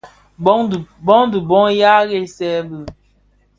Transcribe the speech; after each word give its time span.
Bông 1.05 1.27
di 1.31 1.39
bông 1.49 1.69
yàa 1.79 2.01
weesën 2.09 2.61
bi. 2.69 2.77